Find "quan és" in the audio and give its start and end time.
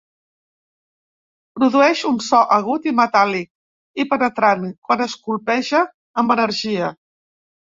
4.89-5.15